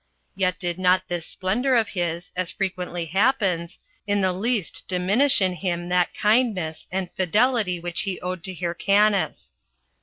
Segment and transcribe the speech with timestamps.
[0.35, 3.77] Yet did not this splendor of his, as frequently happens,
[4.07, 9.53] in the least diminish in him that kindness and fidelity which he owed to Hyrcanus.